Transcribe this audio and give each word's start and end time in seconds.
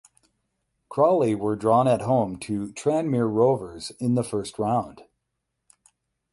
Crawley 0.89 1.35
were 1.35 1.55
drawn 1.55 1.87
at 1.87 2.01
home 2.01 2.39
to 2.39 2.73
Tranmere 2.73 3.31
Rovers 3.31 3.91
in 3.99 4.15
the 4.15 4.23
first 4.23 4.57
round. 4.57 5.03